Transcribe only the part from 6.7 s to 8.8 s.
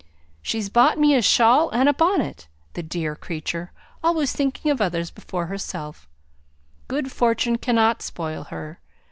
good fortune cannot spoil her.